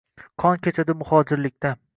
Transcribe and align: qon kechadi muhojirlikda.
qon 0.43 0.57
kechadi 0.69 0.97
muhojirlikda. 1.03 1.79